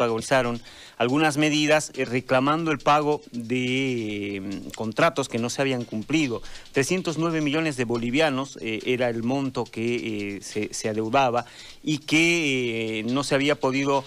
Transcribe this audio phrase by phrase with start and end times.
[0.00, 0.62] protagonizaron
[0.96, 6.40] algunas medidas eh, reclamando el pago de mm, contratos que no se habían cumplido.
[6.72, 11.44] 309 millones de bolivianos eh, era el monto que eh, se, se, adeudaba
[11.82, 14.04] y que no se había podido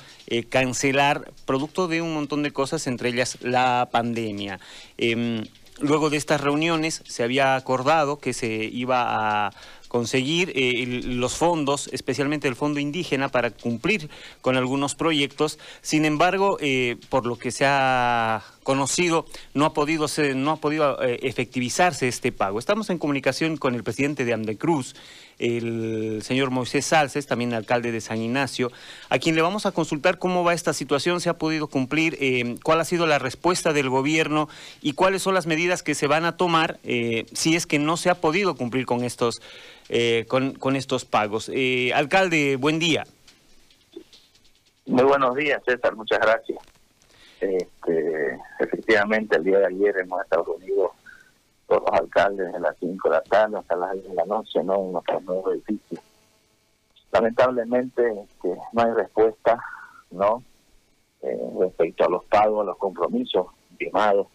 [0.50, 4.60] cancelar producto de un montón de cosas, entre ellas la pandemia.
[4.98, 5.44] Em,
[5.80, 9.52] luego de estas reuniones se había acordado que se iba a
[9.94, 14.10] conseguir eh, los fondos, especialmente el fondo indígena, para cumplir
[14.42, 15.60] con algunos proyectos.
[15.84, 20.56] Sin embargo, eh, por lo que se ha conocido, no ha podido, ser, no ha
[20.58, 22.60] podido eh, efectivizarse este pago.
[22.60, 24.96] Estamos en comunicación con el presidente de Andecruz,
[25.40, 28.72] el señor Moisés Salces, también alcalde de San Ignacio,
[29.10, 32.56] a quien le vamos a consultar cómo va esta situación, se ha podido cumplir, eh,
[32.64, 34.50] cuál ha sido la respuesta del gobierno
[34.82, 37.98] y cuáles son las medidas que se van a tomar eh, si es que no
[37.98, 39.42] se ha podido cumplir con estos,
[40.28, 41.52] con, con, estos pagos.
[41.94, 43.04] alcalde, buen día.
[44.86, 46.73] Muy buenos días, César, muchas gracias.
[47.44, 50.92] Este, efectivamente, el día de ayer hemos estado reunidos
[51.68, 54.64] todos los alcaldes de las 5 de la tarde hasta las 10 de la noche,
[54.64, 54.76] ¿no?
[54.76, 56.02] En nuestros nuevos edificios.
[57.12, 59.60] Lamentablemente este, no hay respuesta,
[60.12, 60.42] ¿no?
[61.22, 64.28] Eh, respecto a los pagos, a los compromisos firmados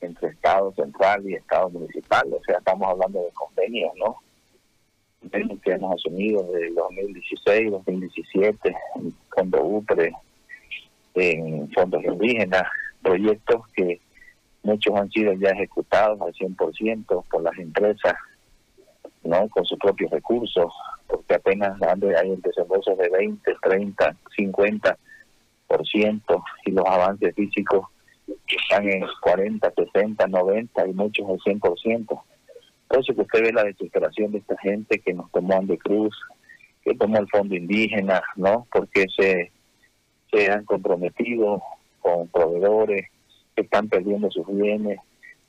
[0.00, 2.30] entre Estado central y Estado municipal.
[2.32, 4.16] O sea, estamos hablando de convenios, ¿no?
[5.20, 10.14] Convenios que hemos asumido desde 2016, 2017, en Fondo UPRE,
[11.20, 12.64] en fondos indígenas,
[13.02, 14.00] proyectos que
[14.62, 18.14] muchos han sido ya ejecutados al 100% por las empresas,
[19.22, 19.48] ¿no?
[19.48, 20.72] Con sus propios recursos,
[21.06, 24.96] porque apenas hay desembolsos de 20, 30, 50%
[26.64, 27.86] y los avances físicos
[28.46, 32.22] están en 40, 60, 90 y muchos al 100%.
[32.88, 36.18] Por eso que usted ve la desesperación de esta gente que nos tomó Cruz,
[36.82, 38.66] que tomó el fondo indígena, ¿no?
[38.72, 39.52] Porque se
[40.30, 41.62] se han comprometido
[42.00, 43.06] con proveedores
[43.54, 44.98] que están perdiendo sus bienes,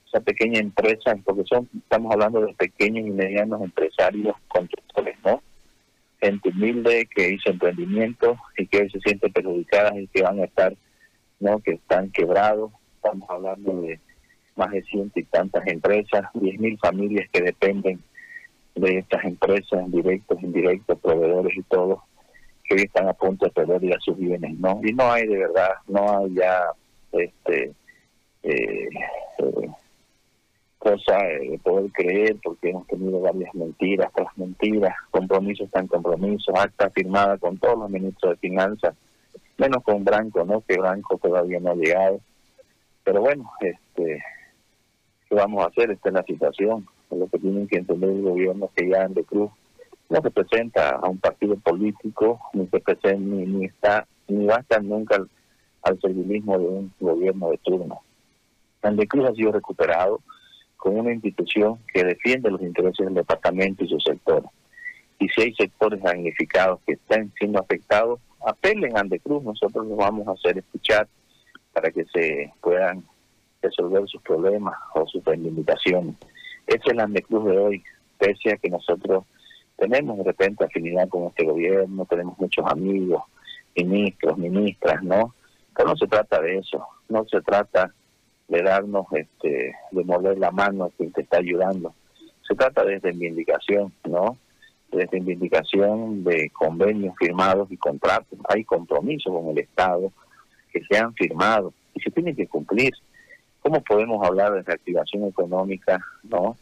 [0.07, 5.41] esa pequeña empresa, porque son estamos hablando de pequeños y medianos empresarios constructores, ¿no?
[6.19, 10.45] Gente humilde que hizo emprendimiento y que hoy se siente perjudicadas y que van a
[10.45, 10.75] estar,
[11.39, 11.59] ¿no?
[11.59, 12.71] Que están quebrados.
[12.95, 13.99] Estamos hablando de
[14.55, 18.03] más de ciento y tantas empresas, diez mil familias que dependen
[18.75, 22.03] de estas empresas, directos, indirectos, proveedores y todo
[22.75, 24.79] que están a punto de perder ya sus bienes, ¿no?
[24.83, 26.71] Y no hay de verdad, no hay ya
[27.11, 27.73] este
[28.43, 28.89] eh,
[29.39, 29.69] eh,
[30.77, 36.89] cosa de poder creer porque hemos tenido varias mentiras tras mentiras, compromisos tan compromisos, acta
[36.91, 38.95] firmada con todos los ministros de finanzas,
[39.57, 40.61] menos con Branco, ¿no?
[40.61, 42.19] Que Branco todavía no ha llegado.
[43.03, 44.23] Pero bueno, este
[45.27, 45.91] ¿qué vamos a hacer?
[45.91, 46.87] Esta es la situación.
[47.09, 49.51] Lo que tienen que entender el gobierno que ya de Cruz
[50.09, 54.79] no se presenta a un partido político, ni se presenta, ni, está, ni va a
[54.79, 55.29] nunca al,
[55.83, 58.01] al servilismo de un gobierno de turno.
[59.07, 60.21] Cruz ha sido recuperado
[60.77, 64.43] como una institución que defiende los intereses del departamento y su sector.
[65.19, 70.27] Y si hay sectores damnificados que están siendo afectados, apelen a Cruz, nosotros los vamos
[70.27, 71.07] a hacer escuchar
[71.73, 73.03] para que se puedan
[73.61, 76.15] resolver sus problemas o sus reivindicaciones.
[76.65, 77.83] Ese es el Andecruz de hoy,
[78.17, 79.25] pese a que nosotros
[79.79, 83.23] tenemos de repente afinidad con este gobierno, tenemos muchos amigos,
[83.75, 85.33] ministros, ministras, ¿no?
[85.75, 87.93] Pero no se trata de eso, no se trata
[88.49, 91.93] de darnos, este, de morder la mano a quien te está ayudando.
[92.47, 94.37] Se trata de reivindicación, ¿no?
[94.91, 98.37] De reivindicación de convenios firmados y contratos.
[98.49, 100.11] Hay compromisos con el Estado
[100.73, 102.93] que se han firmado y se tienen que cumplir.
[103.61, 106.57] ¿Cómo podemos hablar de reactivación económica, ¿no?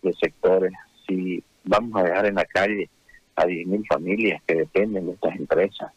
[0.00, 0.72] De sectores
[1.06, 2.88] si vamos a dejar en la calle
[3.36, 5.92] a 10.000 familias que dependen de estas empresas.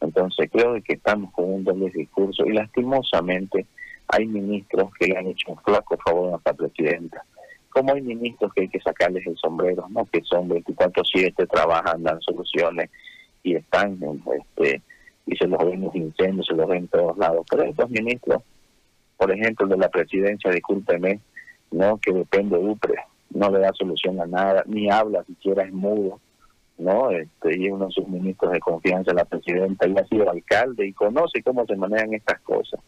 [0.00, 3.66] Entonces creo que estamos con un doble discurso y lastimosamente
[4.08, 7.24] hay ministros que le han hecho un flaco favor a nuestra presidenta.
[7.70, 10.04] Como hay ministros que hay que sacarles el sombrero, ¿no?
[10.06, 12.90] que son 24-7, trabajan, dan soluciones
[13.42, 13.98] y están,
[14.50, 14.82] este
[15.24, 17.46] y se los ven en los incendios, se los ven en todos lados.
[17.48, 18.42] Pero estos ministros,
[19.16, 21.20] por ejemplo, de la presidencia, discúlpeme,
[21.70, 21.98] ¿no?
[21.98, 22.96] que depende de UPRE,
[23.34, 26.20] no le da solución a nada, ni habla, siquiera es mudo,
[26.78, 27.10] ¿no?
[27.10, 30.86] Este, y es uno de sus ministros de confianza, la presidenta, y ha sido alcalde
[30.86, 32.80] y conoce cómo se manejan estas cosas.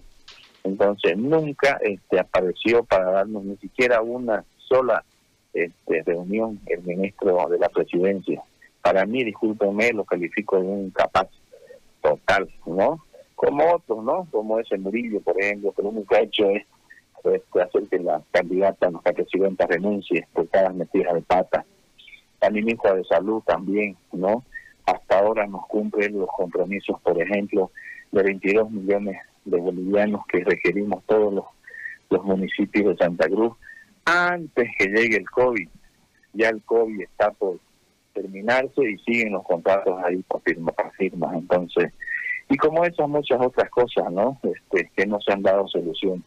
[0.64, 5.04] Entonces, nunca este, apareció para darnos ni siquiera una sola
[5.52, 8.42] este, reunión el ministro de la presidencia.
[8.82, 11.28] Para mí, discúlpenme, lo califico de un capaz
[12.02, 13.04] total, ¿no?
[13.34, 14.26] Como otros, ¿no?
[14.30, 16.66] Como ese Murillo, por ejemplo, que lo ha hecho es
[17.32, 21.64] este, hacer que la candidata, nuestra presidenta, renuncie por cada metida de pata.
[22.40, 24.44] La ministra de Salud también, ¿no?
[24.86, 27.70] Hasta ahora nos cumple los compromisos, por ejemplo,
[28.12, 31.44] de 22 millones de bolivianos que requerimos todos los,
[32.10, 33.54] los municipios de Santa Cruz
[34.04, 35.68] antes que llegue el COVID.
[36.34, 37.58] Ya el COVID está por
[38.12, 41.34] terminarse y siguen los contratos ahí por firmas, firmas.
[41.34, 41.92] Entonces,
[42.48, 44.38] y como esas muchas otras cosas, ¿no?
[44.42, 46.22] Este, que no se han dado solución.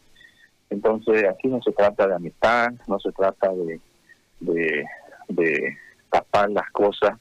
[0.70, 3.80] Entonces, aquí no se trata de amistad, no se trata de,
[6.10, 7.18] tapar las cosas.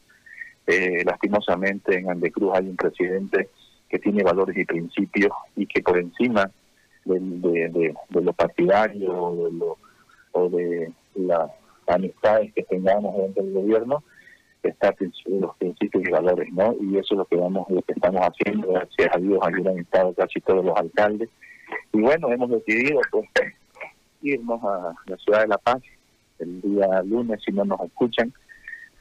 [0.66, 3.50] Eh, lastimosamente en Andecruz hay un presidente
[3.90, 6.52] que tiene valores y principios y que por encima
[7.06, 11.50] de, de, de, lo partidario o de, lo, de las
[11.88, 14.04] amistades que tengamos dentro del gobierno,
[14.64, 14.94] está
[15.26, 16.76] los principios y valores, ¿no?
[16.82, 19.80] Y eso es lo que vamos, lo que estamos haciendo, gracias a Dios, aquí han
[19.80, 21.30] estado casi todos los alcaldes.
[21.94, 23.30] Y bueno, hemos decidido pues
[24.22, 25.82] irnos a la ciudad de La Paz
[26.40, 28.32] el día lunes, si no nos escuchan,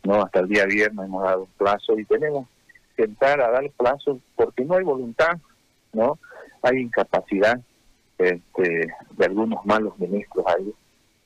[0.04, 2.48] no hasta el día viernes hemos dado un plazo y tenemos
[2.96, 5.36] que entrar a dar plazo porque no hay voluntad,
[5.92, 6.18] ¿no?
[6.62, 7.60] Hay incapacidad
[8.16, 10.72] este, de algunos malos ministros, hay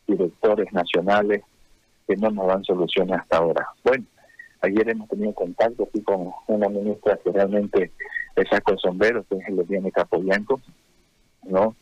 [0.08, 1.42] directores nacionales
[2.08, 3.68] que no nos dan soluciones hasta ahora.
[3.84, 4.04] Bueno,
[4.62, 7.90] Ayer hemos tenido contacto aquí con una ministra que realmente
[8.36, 10.60] le saca el sombrero, que es de Capobianco,
[11.42, 11.76] ¿no?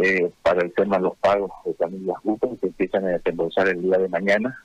[0.00, 3.82] Eh, para el tema de los pagos de familias grupos que empiezan a desembolsar el
[3.82, 4.64] día de mañana,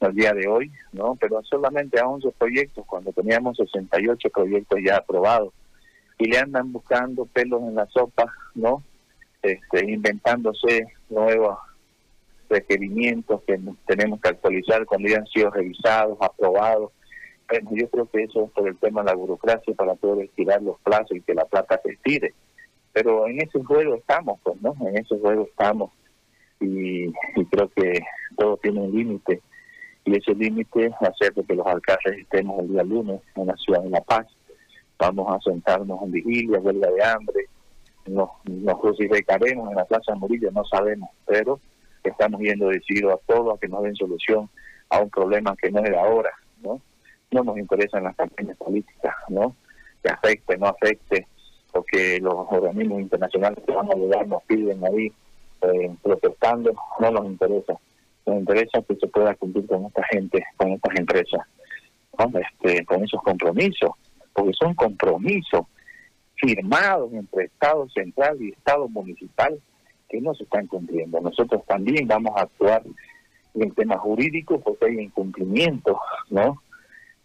[0.00, 1.16] el día de hoy, ¿no?
[1.20, 5.52] Pero solamente a 11 proyectos, cuando teníamos 68 proyectos ya aprobados.
[6.18, 8.82] Y le andan buscando pelos en la sopa, ¿no?
[9.42, 11.58] Este, inventándose nuevos
[12.48, 16.92] requerimientos que tenemos que actualizar cuando ya han sido revisados, aprobados.
[17.48, 20.62] Bueno, yo creo que eso es por el tema de la burocracia para poder estirar
[20.62, 22.34] los plazos y que la plata se estire.
[22.92, 24.74] Pero en ese juego estamos, pues, ¿no?
[24.80, 25.90] En ese juego estamos
[26.60, 27.12] y,
[27.50, 28.00] creo que
[28.36, 29.40] todo tiene un límite
[30.04, 33.82] y ese límite es hacer que los alcaldes estemos el día lunes en la ciudad
[33.82, 34.26] de La Paz.
[34.98, 37.46] Vamos a sentarnos en vigilia, huelga de hambre,
[38.06, 41.60] nos, nos crucificaremos en la Plaza Murillo, no sabemos, pero
[42.02, 44.48] estamos yendo decididos a todo, a que nos den solución
[44.88, 46.30] a un problema que no es de ahora,
[46.62, 46.80] ¿no?
[47.30, 49.54] No nos interesan las campañas políticas, ¿no?
[50.02, 51.26] Que afecte, no afecte,
[51.78, 55.12] porque los organismos internacionales que van a ayudar nos piden ahí
[55.62, 57.74] eh, protestando, no nos interesa.
[58.26, 61.40] Nos interesa que se pueda cumplir con esta gente, con estas empresas,
[62.18, 63.90] este, con esos compromisos,
[64.32, 65.66] porque son compromisos
[66.34, 69.60] firmados entre Estado central y Estado municipal
[70.08, 71.20] que no se están cumpliendo.
[71.20, 72.82] Nosotros también vamos a actuar
[73.54, 76.60] en el tema jurídico porque hay incumplimiento ¿no?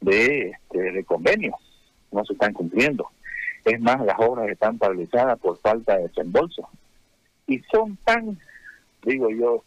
[0.01, 1.55] de, este, de convenios,
[2.11, 3.09] no se están cumpliendo.
[3.65, 6.67] Es más, las obras están paralizadas por falta de desembolso.
[7.47, 8.37] Y son tan,
[9.03, 9.63] digo yo,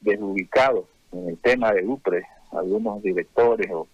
[0.00, 3.86] desubicados en el tema de UPRE, algunos directores o,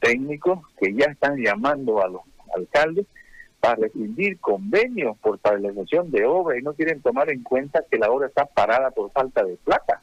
[0.00, 2.22] técnicos que ya están llamando a los
[2.54, 3.06] alcaldes
[3.58, 8.10] para rescindir convenios por paralización de obra y no quieren tomar en cuenta que la
[8.10, 10.00] obra está parada por falta de plata.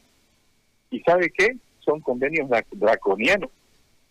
[0.90, 1.56] ¿Y sabe qué?
[1.80, 3.50] Son convenios draconianos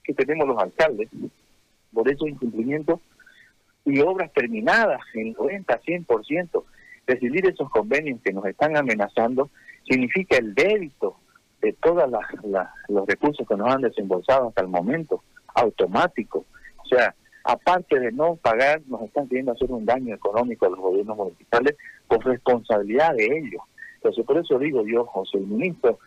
[0.04, 1.10] que tenemos los alcaldes
[1.94, 3.00] por esos incumplimientos
[3.86, 6.64] y obras terminadas en 90, 100%.
[7.08, 9.50] Rescindir esos convenios que nos están amenazando
[9.88, 11.18] significa el débito
[11.62, 12.10] de todos
[12.90, 15.24] los recursos que nos han desembolsado hasta el momento,
[15.54, 16.46] automático.
[16.84, 20.80] O sea, aparte de no pagar, nos están queriendo hacer un daño económico a los
[20.80, 21.76] gobiernos municipales
[22.08, 23.62] por responsabilidad de ellos.
[23.96, 26.00] Entonces, por eso digo yo, José, el ministro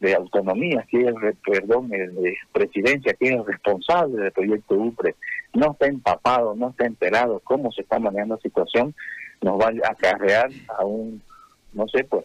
[0.00, 1.14] de Autonomía, que es,
[1.44, 5.14] perdón, el de Presidencia, que es responsable del proyecto UPRE,
[5.54, 8.94] no está empapado, no está enterado cómo se está manejando la situación,
[9.40, 11.22] nos va a acarrear a un,
[11.72, 12.24] no sé, pues,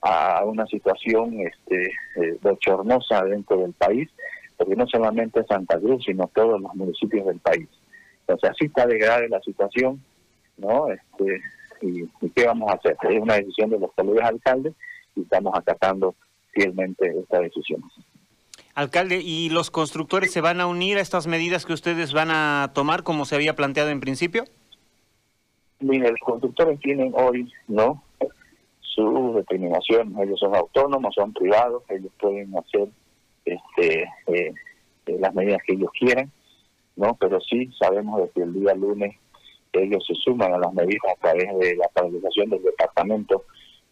[0.00, 4.08] a una situación este, eh, bochornosa dentro del país,
[4.56, 7.68] porque no solamente Santa Cruz, sino todos los municipios del país.
[8.20, 10.02] Entonces así está de grave la situación,
[10.56, 10.88] ¿no?
[10.90, 11.40] Este,
[11.82, 12.96] y, qué vamos a hacer?
[13.02, 14.74] Es una decisión de los colegas alcaldes
[15.16, 16.14] y estamos acatando
[16.52, 17.82] fielmente esta decisión.
[18.74, 22.72] Alcalde, ¿y los constructores se van a unir a estas medidas que ustedes van a
[22.74, 24.44] tomar como se había planteado en principio?
[25.80, 28.02] Mire, los constructores tienen hoy, ¿no?
[28.80, 32.88] Su determinación, ellos son autónomos, son privados, ellos pueden hacer
[33.44, 34.54] este, eh,
[35.06, 36.32] eh, las medidas que ellos quieran
[36.96, 37.16] ¿no?
[37.18, 39.16] Pero sí sabemos de que el día lunes
[39.72, 43.44] ellos se suman a las medidas a través de la paralización del departamento,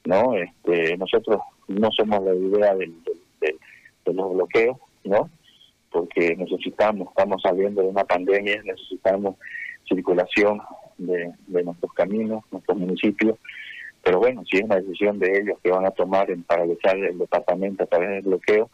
[0.05, 0.35] ¿no?
[0.35, 2.95] Este, nosotros no somos la idea del,
[4.05, 5.31] de los bloqueos, ¿no?
[5.91, 9.37] Porque necesitamos, estamos saliendo de una pandemia, necesitamos
[9.87, 10.61] circulación
[10.99, 13.39] de, nuestros caminos, nuestros municipios,
[14.03, 17.19] pero bueno, si es una decisión de ellos que van a tomar en paralizar el
[17.19, 18.71] departamento a través del bloqueo,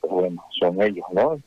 [0.00, 1.40] pues bueno, son ellos, ¿no?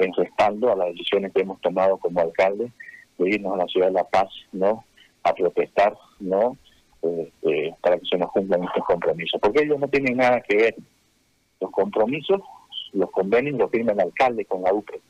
[0.00, 2.72] en respaldo a las decisiones que hemos tomado como alcalde
[3.18, 4.84] de irnos a la ciudad de La Paz, ¿no?
[5.22, 6.56] a protestar, ¿no?
[7.02, 10.74] Este, para que se nos cumplan estos compromisos, porque ellos no tienen nada que ver.
[11.60, 12.40] Los compromisos,
[12.92, 15.00] los convenios los firma el alcalde con la UPRE,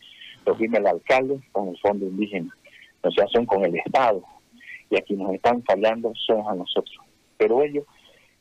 [0.46, 2.56] los firma el alcalde con el Fondo Indígena,
[3.02, 4.22] o sea, son con el Estado,
[4.90, 6.98] y aquí nos están fallando son a nosotros.
[7.38, 7.84] Pero ellos,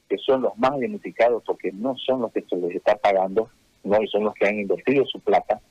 [0.09, 3.49] que son los más beneficiados porque no son los que se les está pagando,
[3.83, 5.61] no y son los que han invertido su plata,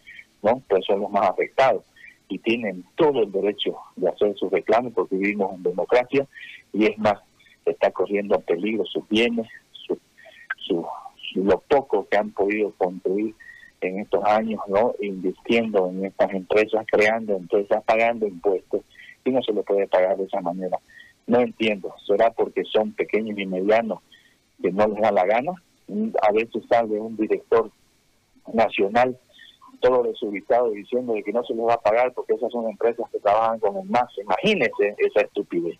[0.43, 1.85] no pues son los más afectados.
[2.29, 6.27] Y tienen todo el derecho de hacer sus reclamos porque vivimos en democracia.
[6.73, 7.19] Y es más,
[7.65, 9.99] está corriendo en peligro sus bienes, su,
[10.57, 10.87] su,
[11.35, 13.35] lo poco que han podido construir
[13.81, 14.95] en estos años, ¿no?
[15.01, 18.83] Invirtiendo en estas empresas, creando empresas, pagando impuestos
[19.25, 20.79] y no se le puede pagar de esa manera.
[21.27, 24.01] No entiendo, será porque son pequeños y medianos
[24.61, 25.53] que no les da la gana.
[26.23, 27.71] A veces sale un director
[28.53, 29.17] nacional
[29.81, 33.09] todo desubicado diciendo de que no se les va a pagar porque esas son empresas
[33.11, 34.11] que trabajan con el MAS.
[34.21, 35.79] Imagínense esa estupidez.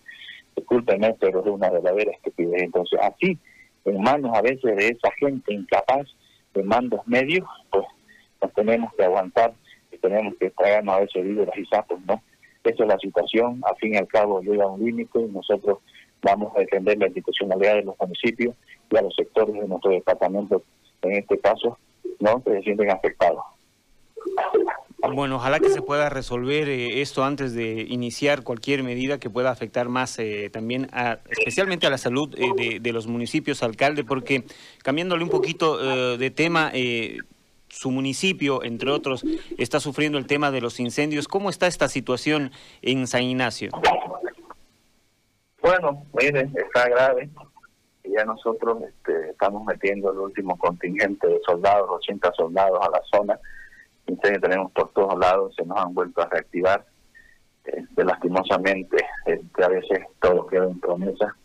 [0.55, 2.63] Discúlpenme, pero es una verdadera estupidez.
[2.63, 3.39] Entonces, así,
[3.85, 6.07] en manos a veces de esa gente incapaz
[6.55, 7.85] de mandos medios, pues
[8.43, 9.53] nos tenemos que aguantar
[9.91, 12.23] y tenemos que traernos a veces víveres y sapos, ¿no?
[12.65, 15.79] Esa es la situación, al fin y al cabo llega un límite y nosotros
[16.23, 18.55] vamos a defender la institucionalidad de los municipios
[18.91, 20.63] y a los sectores de nuestro departamento,
[21.03, 21.79] en este caso,
[22.21, 22.43] ¿no?
[22.43, 23.43] que se sienten afectados.
[25.01, 29.51] Bueno, ojalá que se pueda resolver eh, esto antes de iniciar cualquier medida que pueda
[29.51, 34.45] afectar más eh, también, a, especialmente a la salud eh, de, los municipios, alcalde, porque
[34.83, 35.79] cambiándole un poquito
[36.17, 36.73] de tema,
[37.69, 39.25] su municipio, entre otros,
[39.57, 41.29] está sufriendo el tema de los incendios.
[41.29, 42.51] ¿Cómo está esta situación
[42.83, 43.71] en San Ignacio?
[45.63, 47.29] Bueno, miren, está grave.
[48.05, 53.39] Ya nosotros este, estamos metiendo el último contingente de soldados, 80 soldados a la zona
[54.17, 56.85] que tenemos por todos lados se nos han vuelto a reactivar.
[57.65, 58.97] Este, lastimosamente,
[59.27, 61.37] este, a veces todo queda en promesa,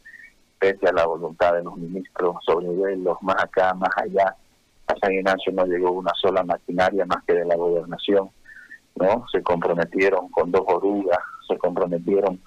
[0.58, 4.36] pese a la voluntad de los ministros sobre los más acá, más allá.
[4.88, 8.30] A San Ignacio no llegó una sola maquinaria más que de la gobernación,
[8.96, 9.26] ¿no?
[9.32, 12.42] Se comprometieron con dos orugas, se comprometieron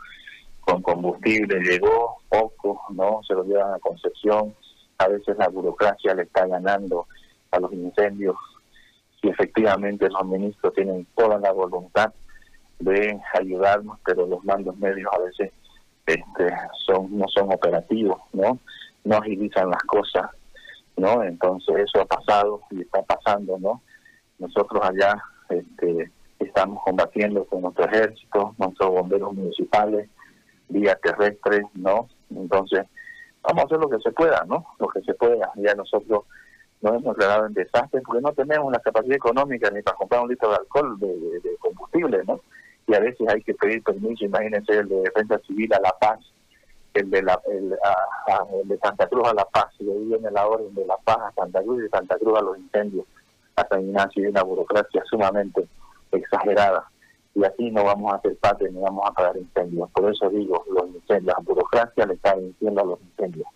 [0.60, 3.20] con combustible, llegó poco, ¿no?
[3.26, 4.54] Se lo llevan a Concepción.
[4.98, 7.06] A veces la burocracia le está ganando
[7.50, 8.36] a los incendios
[9.26, 12.12] y efectivamente los ministros tienen toda la voluntad
[12.78, 15.52] de ayudarnos, pero los mandos medios a veces
[16.06, 16.54] este,
[16.86, 18.58] son no son operativos, ¿no?
[19.04, 20.30] No agilizan las cosas,
[20.96, 21.24] ¿no?
[21.24, 23.82] Entonces eso ha pasado y está pasando, ¿no?
[24.38, 30.08] Nosotros allá este, estamos combatiendo con nuestro ejército, nuestros bomberos municipales,
[30.68, 32.08] vía terrestre, ¿no?
[32.30, 32.84] Entonces,
[33.42, 34.66] vamos a hacer lo que se pueda, ¿no?
[34.78, 35.50] Lo que se pueda.
[35.56, 36.24] Ya nosotros
[36.82, 40.28] nos hemos declarado en desastre porque no tenemos la capacidad económica ni para comprar un
[40.28, 42.40] litro de alcohol, de, combustible, ¿no?
[42.86, 46.20] Y a veces hay que pedir permiso, imagínense el de Defensa Civil a La Paz,
[46.94, 47.70] el de la el,
[48.64, 51.32] de Santa Cruz a La Paz, y ahí viene la orden de La Paz a
[51.32, 53.06] Santa Cruz y de Santa Cruz a los incendios,
[53.56, 55.66] a San Ignacio, y una burocracia sumamente
[56.12, 56.88] exagerada.
[57.34, 59.90] Y así no vamos a hacer parte ni vamos a pagar incendios.
[59.90, 63.46] Por eso digo, los incendios, la burocracia le está venciendo a los incendios.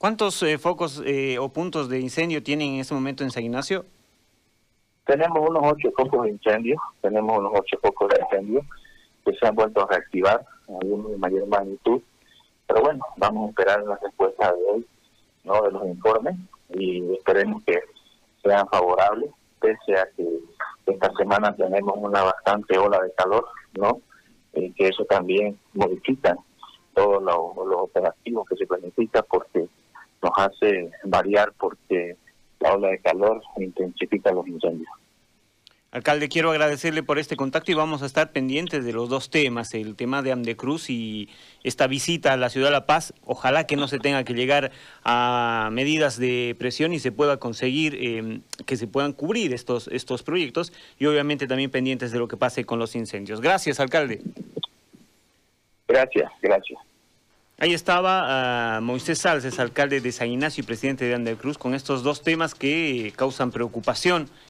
[0.00, 3.84] ¿Cuántos eh, focos eh, o puntos de incendio tienen en este momento en San Ignacio?
[5.04, 8.62] Tenemos unos ocho focos de incendio, tenemos unos ocho focos de incendio
[9.26, 12.00] que se han vuelto a reactivar, algunos de mayor magnitud,
[12.66, 14.86] pero bueno, vamos a esperar la respuesta de hoy,
[15.44, 15.60] ¿no?
[15.60, 16.34] de los informes,
[16.72, 17.78] y esperemos que
[18.42, 19.28] sean favorables,
[19.60, 20.26] pese a que
[20.86, 24.00] esta semana tenemos una bastante ola de calor, ¿no?
[24.54, 26.38] Eh, que eso también modifica
[26.94, 27.36] todos los,
[27.82, 29.68] operativos que se planifican porque
[30.22, 32.16] nos hace variar porque
[32.60, 34.90] la ola de calor intensifica los incendios.
[35.92, 39.74] Alcalde, quiero agradecerle por este contacto y vamos a estar pendientes de los dos temas,
[39.74, 41.28] el tema de Amdecruz y
[41.64, 43.12] esta visita a la ciudad de La Paz.
[43.24, 44.70] Ojalá que no se tenga que llegar
[45.02, 50.22] a medidas de presión y se pueda conseguir em, que se puedan cubrir estos, estos
[50.22, 53.40] proyectos y obviamente también pendientes de lo que pase con los incendios.
[53.40, 54.22] Gracias, alcalde.
[55.88, 56.78] Gracias, gracias.
[57.62, 62.02] Ahí estaba uh, Moisés Salces, alcalde de San Ignacio y presidente de Cruz, con estos
[62.02, 64.30] dos temas que causan preocupación